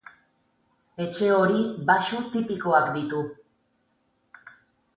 [1.03, 3.21] Etxe hori baxu tipikoak ditu.